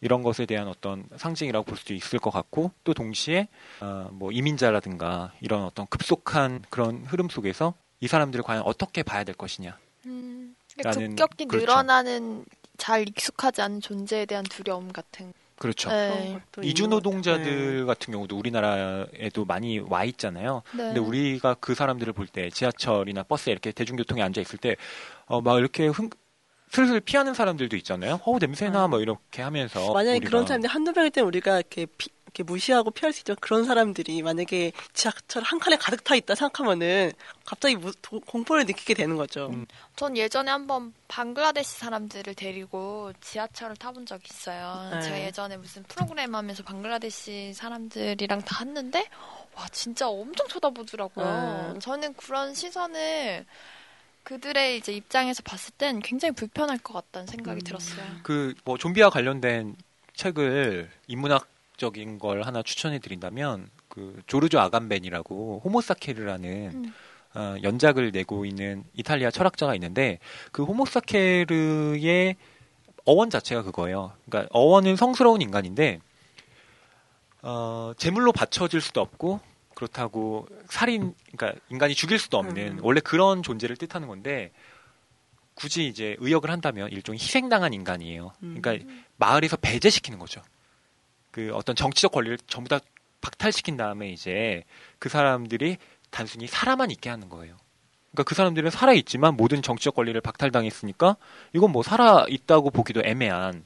[0.01, 3.49] 이런 것에 대한 어떤 상징이라고 볼 수도 있을 것 같고 또 동시에
[3.81, 9.35] 어, 뭐 이민자라든가 이런 어떤 급속한 그런 흐름 속에서 이 사람들을 과연 어떻게 봐야 될
[9.35, 11.67] 것이냐 음, 그러니까 라는- 급격히 그렇죠.
[11.67, 12.45] 늘어나는
[12.77, 15.33] 잘 익숙하지 않은 존재에 대한 두려움 같은.
[15.57, 15.91] 그렇죠.
[15.91, 16.39] 네.
[16.63, 16.89] 이주 네.
[16.91, 20.63] 노동자들 같은 경우도 우리나라에도 많이 와 있잖아요.
[20.73, 20.85] 네.
[20.85, 24.77] 근데 우리가 그 사람들을 볼 때 지하철이나 버스에 이렇게 대중교통에 앉아 있을 때,
[25.27, 26.11] 어, 막 이렇게 흥,
[26.71, 28.21] 슬슬 피하는 사람들도 있잖아요.
[28.25, 29.93] 어우, 냄새나, 뭐 이렇게 하면서.
[29.93, 30.31] 만약에 우리가.
[30.31, 34.21] 그런 사람들이 한두 명일 때는 우리가 이렇게, 피- 이렇게 무시하고 피할 수 있지만 그런 사람들이
[34.21, 37.13] 만약에 지하철 한 칸에 가득 타 있다 생각하면은
[37.47, 39.47] 갑자기 무- 도- 공포를 느끼게 되는 거죠.
[39.51, 39.65] 음.
[39.97, 44.91] 전 예전에 한번 방글라데시 사람들을 데리고 지하철을 타본 적이 있어요.
[44.93, 45.01] 네.
[45.01, 49.07] 제가 예전에 무슨 프로그램 하면서 방글라데시 사람들이랑 다 했는데,
[49.57, 51.73] 와, 진짜 엄청 쳐다보더라고요.
[51.73, 51.79] 네.
[51.81, 53.47] 저는 그런 시선을
[54.29, 57.65] 그들의 이제 입장에서 봤을 땐 굉장히 불편할 것 같다는 생각이 음.
[57.65, 58.05] 들었어요.
[58.23, 59.75] 그, 뭐, 좀비와 관련된
[60.13, 66.95] 책을 인문학적인 걸 하나 추천해 드린다면, 그, 조르조 아감벤이라고 호모사케르라는 음.
[67.35, 70.19] 어, 연작을 내고 있는 이탈리아 철학자가 있는데
[70.51, 72.37] 그 호모사케르의
[73.05, 74.13] 어원 자체가 그거예요.
[74.27, 76.01] 그러니까 어원은 성스러운 인간인데
[77.43, 79.41] 어, 제물로 바쳐질 수도 없고
[79.79, 82.81] 그렇다고 살인 그러니까 인간이 죽일 수도 없는 음.
[82.83, 84.51] 원래 그런 존재를 뜻하는 건데
[85.55, 88.33] 굳이 이제 의역을 한다면 일종의 희생당한 인간이에요.
[88.43, 88.61] 음.
[88.61, 90.43] 그러니까 마을에서 배제시키는 거죠.
[91.31, 92.81] 그 어떤 정치적 권리를 전부 다
[93.21, 94.65] 박탈시킨 다음에 이제
[94.99, 95.77] 그 사람들이
[96.11, 97.57] 단순히 살아만 있게 하는 거예요.
[98.11, 101.17] 그러니까 그 사람들은 살아 있지만 모든 정치적 권리를 박탈당했으니까
[101.53, 103.65] 이건 뭐 살아 있다고 보기도 애매한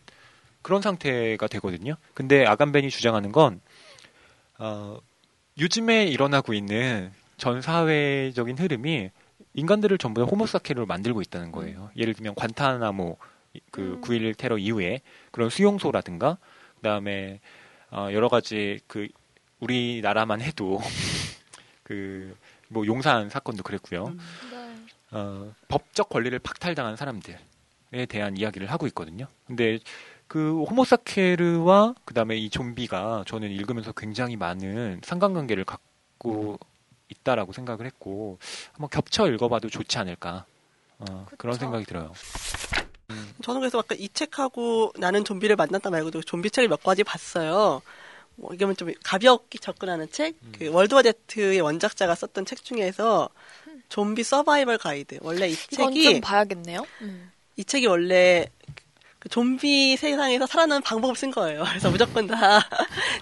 [0.60, 1.94] 그런 상태가 되거든요.
[2.12, 3.62] 근데 아감벤이 주장하는 건
[4.58, 4.98] 어,
[5.58, 9.10] 요즘에 일어나고 있는 전 사회적인 흐름이
[9.54, 11.90] 인간들을 전부 다 호모사케로 만들고 있다는 거예요.
[11.96, 13.18] 예를 들면 관타나모
[13.70, 14.00] 그 음.
[14.00, 16.38] 9.11 테러 이후에 그런 수용소라든가
[16.76, 17.40] 그다음에
[17.90, 19.08] 어, 여러 가지 그
[19.60, 20.80] 우리나라만 해도
[21.84, 22.34] 그
[22.72, 24.06] 뭐 용산 사건도 그랬고요.
[24.06, 24.18] 음.
[24.50, 24.76] 네.
[25.10, 27.36] 어, 법적 권리를 박탈당한 사람들에
[28.08, 29.26] 대한 이야기를 하고 있거든요.
[29.46, 29.78] 근데
[30.32, 36.58] 그 호모사케르와 그다음에 이 좀비가 저는 읽으면서 굉장히 많은 상관관계를 갖고
[37.10, 38.38] 있다라고 생각을 했고
[38.72, 40.46] 한번 겹쳐 읽어봐도 좋지 않을까
[41.00, 41.58] 어, 그런.
[41.58, 42.14] 생각이 들어요.
[43.42, 47.82] 저는 그래서 아까 이 책하고 나는 좀비를 만났다 말고도 좀비 책을 몇 가지 봤어요.
[48.36, 50.52] 뭐 이거는 좀 가볍게 접근하는 책, 음.
[50.58, 53.28] 그 월드워 제트의 원작자가 썼던 책 중에서
[53.90, 55.18] 좀비 서바이벌 가이드.
[55.20, 56.86] 원래 이 이건 책이 좀 봐야겠네요.
[57.02, 57.30] 음.
[57.56, 58.46] 이 책이 원래
[59.22, 61.62] 그 좀비 세상에서 살아나는 방법을 쓴 거예요.
[61.70, 62.60] 그래서 무조건 다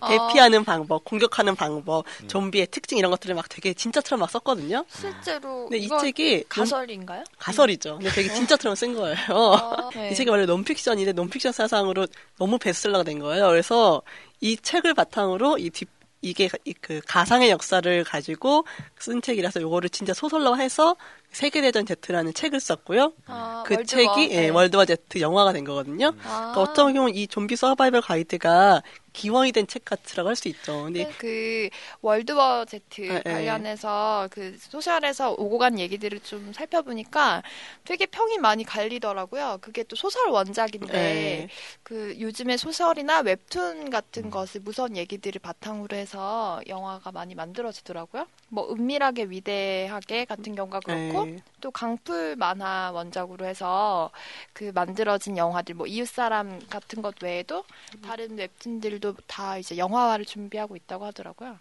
[0.00, 0.08] 아.
[0.08, 2.28] 대피하는 방법, 공격하는 방법, 음.
[2.28, 4.86] 좀비의 특징 이런 것들을 막 되게 진짜처럼 막 썼거든요.
[4.88, 7.22] 실제로 근데 이 책이 가설인가요?
[7.38, 7.98] 가설이죠.
[7.98, 9.16] 근데 되게 진짜처럼 쓴 거예요.
[9.28, 10.08] 아, 네.
[10.12, 12.06] 이 책이 원래 논픽션인데 논픽션 사상으로
[12.38, 13.48] 너무 베스트셀러가 된 거예요.
[13.48, 14.00] 그래서
[14.40, 15.86] 이 책을 바탕으로 이 뒷,
[16.22, 18.64] 이게 이그 가상의 역사를 가지고
[18.98, 20.96] 쓴 책이라서 요거를 진짜 소설로 해서
[21.32, 23.12] 세계대전 Z라는 책을 썼고요.
[23.26, 23.84] 아, 그 World War.
[24.14, 24.48] 책이 예, 네.
[24.48, 26.08] World War Z 영화가 된 거거든요.
[26.24, 26.52] 아.
[26.52, 30.84] 그러니까 어떤 경우는 이 좀비 서바이벌 가이드가 기원이 된 책 같은 거라고 할 수 있죠.
[30.84, 31.68] 근데 네, 그
[32.00, 33.32] World War Z 네, 네.
[33.32, 37.42] 관련해서 그 소셜에서 오고 간 얘기들을 좀 살펴보니까
[37.84, 39.58] 되게 평이 많이 갈리더라고요.
[39.60, 41.48] 그게 또 소설 원작인데 네.
[41.82, 48.26] 그 요즘에 소설이나 웹툰 같은 것을 무서운 얘기들을 바탕으로 해서 영화가 많이 만들어지더라고요.
[48.48, 51.42] 뭐 은밀하게 위대하게 같은 경우가 그렇고 네.
[51.60, 54.10] 또 강풀 만화 원작으로 해서
[54.52, 57.64] 그 만들어진 영화들 뭐 이웃사람 같은 것 외에도
[58.02, 61.58] 다른 웹툰들도 다 이제 영화화를 준비하고 있다고 하더라고요.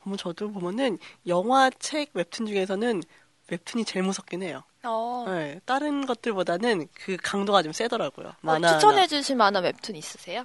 [0.00, 3.02] 보면 저도 보면은 영화, 책, 웹툰 중에서는
[3.50, 4.62] 웹툰이 제일 무섭긴 해요.
[4.82, 8.32] 어, 네, 다른 것들보다는 그 강도가 좀 세더라고요.
[8.40, 10.44] 뭐 만화 추천해 주실 만한 웹툰 있으세요?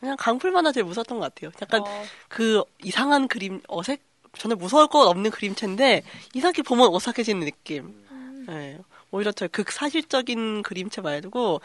[0.00, 1.50] 그냥 강풀 만화 제일 무섭던 것 같아요.
[1.62, 4.07] 약간 어, 그 이상한 그림 어색
[4.38, 6.02] 전혀 무서울 것 없는 그림체인데
[6.34, 7.94] 이상하게 보면 어색해지는 느낌.
[8.10, 8.44] 음.
[8.48, 8.78] 네,
[9.10, 11.60] 오히려 저 극사실적인 그림체 말고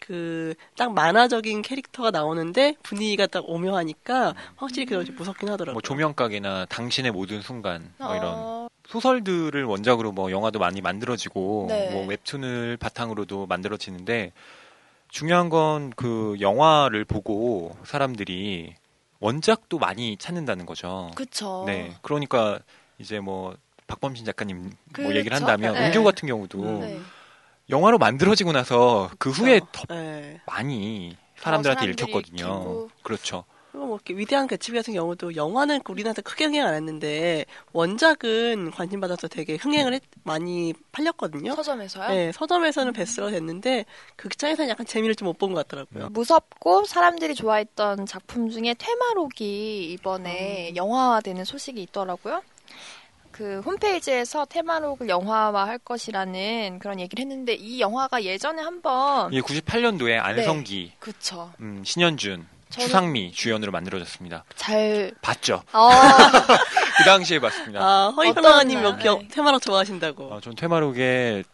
[0.00, 5.72] 그 딱 만화적인 캐릭터가 나오는데 분위기가 딱 오묘하니까 확실히 그게 좀 무섭긴 하더라고요.
[5.72, 11.90] 뭐 조명각이나 당신의 모든 순간 뭐 이런 어, 소설들을 원작으로 뭐 영화도 많이 만들어지고 네.
[11.90, 14.32] 뭐 웹툰을 바탕으로도 만들어지는데
[15.08, 18.74] 중요한 건 그 영화를 보고 사람들이
[19.20, 21.10] 원작도 많이 찾는다는 거죠.
[21.14, 21.64] 그쵸.
[21.66, 21.94] 네.
[22.02, 22.58] 그러니까
[22.98, 25.16] 이제 뭐 박범신 작가님 뭐 그렇죠.
[25.16, 25.88] 얘기를 한다면 네.
[25.88, 26.80] 은교 같은 경우도 음.
[26.80, 27.00] 네.
[27.70, 30.40] 영화로 만들어지고 나서 그 후에 더 네.
[30.46, 32.44] 많이 사람들한테 읽혔거든요.
[32.44, 32.90] 읽히고.
[33.02, 33.44] 그렇죠.
[33.76, 39.00] 그리고 뭐 이렇게 위대한 개츠비 같은 경우도 영화는 우리나라에서 크게 흥행 안 했는데 원작은 관심
[39.00, 41.54] 받아서 되게 흥행을 했- 많이 팔렸거든요.
[41.54, 42.08] 서점에서요?
[42.08, 43.84] 네, 서점에서는 베스트가 됐는데
[44.16, 46.08] 극장에서는 약간 재미를 좀 못 본 것 같더라고요.
[46.08, 50.76] 무섭고 사람들이 좋아했던 작품 중에 퇴마록이 이번에 음.
[50.76, 52.42] 영화화되는 소식이 있더라고요.
[53.30, 60.16] 그 홈페이지에서 테마록을 영화화 할 것이라는 그런 얘기를 했는데 이 영화가 예전에 한번 이게 98년도에
[60.18, 61.52] 안성기, 그쵸.
[61.60, 64.44] 음, 신현준, 추상미 주연으로 만들어졌습니다.
[64.56, 65.62] 잘 봤죠?
[65.72, 65.88] 어,
[66.98, 67.80] 그 당시에 봤습니다.
[67.80, 69.28] 아, 어떤 허이플라님 날, 몇 네.
[69.28, 70.32] 테마로 좋아하신다고.
[70.34, 71.44] 어, 전 퇴마록의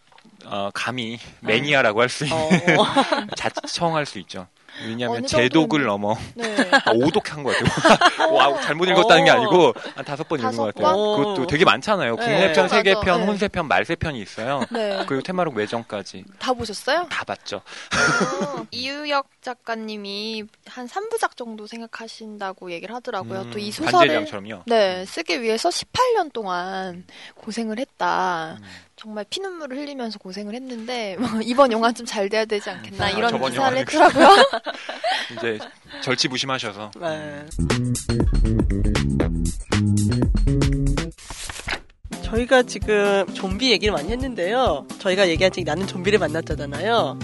[0.47, 2.85] 어, 감히 매니아라고 할 수 있는 어.
[3.37, 4.49] 자청할 수 있죠.
[4.87, 6.71] 왜냐하면 제독을 넘어 네.
[6.73, 8.33] 아, 오독한 것 같아요.
[8.33, 9.35] 와, 잘못 읽었다는 게 어.
[9.35, 10.97] 아니고 한 다섯 번 읽은 것 같아요.
[10.97, 11.17] 번?
[11.17, 12.17] 그것도 되게 많잖아요.
[12.17, 12.25] 네.
[12.25, 12.77] 국내편, 맞아.
[12.77, 13.27] 세계편, 네.
[13.27, 14.65] 혼세편, 말세편이 있어요.
[14.71, 15.05] 네.
[15.07, 17.07] 그리고 테마록 외전까지 다 보셨어요?
[17.11, 17.57] 다 봤죠.
[17.57, 23.43] 어, 이유혁 작가님이 한 3부작 정도 생각하신다고 얘기를 하더라고요.
[23.43, 24.27] 음, 또이 소설을.
[24.67, 28.59] 네, 쓰기 위해서 18년 동안 고생을 했다.
[28.61, 28.65] 음.
[29.03, 33.31] 정말 피눈물을 흘리면서 고생을 했는데 뭐 이번 영화 좀 잘 돼야 되지 않겠나 아, 이런
[33.31, 34.29] 저번 기사를 했더라고요.
[35.39, 35.59] 이제
[36.03, 37.47] 절치부심하셔서 네.
[42.23, 44.87] 저희가 지금 좀비 얘기를 많이 했는데요.
[44.99, 47.19] 저희가 얘기한 적 나는 좀비를 만났잖아요.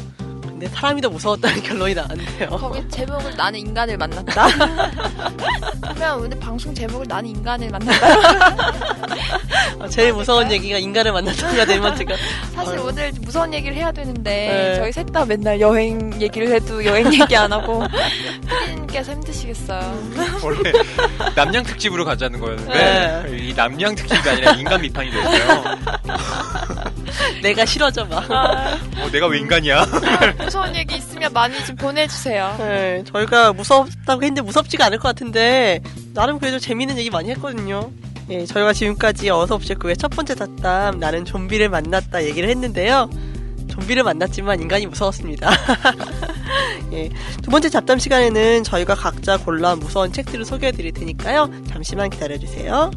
[0.58, 2.48] 근데 사람이 더 무서웠다는 결론이 나왔네요.
[2.50, 4.48] 거기 제목을 나는 인간을 만났다.
[5.94, 8.08] 그러면 오늘 방송 제목을 나는 인간을 만났다.
[9.78, 12.16] 어, 제일 무서운 얘기가 인간을 만났다가 되면 제가
[12.56, 12.82] 사실 아유.
[12.84, 14.74] 오늘 무서운 얘기를 해야 되는데 네.
[14.80, 17.82] 저희 셋 다 맨날 여행 얘기를 해도 여행 얘기 안 하고
[18.46, 20.02] 피디님께서 힘드시겠어요.
[20.42, 20.72] 원래
[21.36, 23.36] 남양 특집으로 가자는 거였는데 네.
[23.38, 25.64] 이 남양 특집이 아니라 인간 비판이 됐어요.
[27.42, 28.30] 내가 싫어져 막.
[28.30, 29.86] 어, 내가 왜 인간이야?
[30.38, 32.56] 무서운 얘기 있으면 많이 좀 보내주세요.
[32.58, 35.80] 네, 저희가 무섭다고 했는데 무섭지가 않을 것 같은데
[36.14, 37.90] 나름 그래도 재밌는 얘기 많이 했거든요.
[38.30, 43.08] 예, 저희가 지금까지 어서옵쇼 그의 첫 번째 잡담 나는 좀비를 만났다 얘기를 했는데요.
[43.68, 45.50] 좀비를 만났지만 인간이 무서웠습니다.
[46.92, 47.08] 예,
[47.42, 51.50] 두 번째 잡담 시간에는 저희가 각자 골라 무서운 책들을 소개해 드릴 테니까요.
[51.68, 52.90] 잠시만 기다려 주세요.